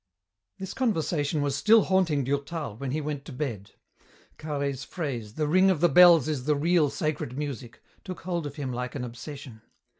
[0.57, 3.73] This conversation was still haunting Durtal when he went to bed.
[4.39, 8.55] Carhaix's phrase, "The ring of the bells is the real sacred music," took hold of
[8.55, 9.61] him like an obsession.